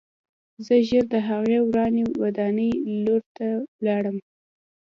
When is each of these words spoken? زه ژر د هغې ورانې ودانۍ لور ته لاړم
زه 0.65 0.75
ژر 0.87 1.05
د 1.13 1.15
هغې 1.29 1.57
ورانې 1.69 2.03
ودانۍ 2.21 2.71
لور 3.05 3.21
ته 3.35 3.47
لاړم 3.85 4.17